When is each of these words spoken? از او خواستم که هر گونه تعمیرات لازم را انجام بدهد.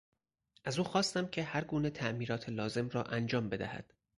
از 0.65 0.77
او 0.79 0.83
خواستم 0.85 1.27
که 1.27 1.43
هر 1.43 1.63
گونه 1.63 1.89
تعمیرات 1.89 2.49
لازم 2.49 2.89
را 2.89 3.03
انجام 3.03 3.49
بدهد. 3.49 3.93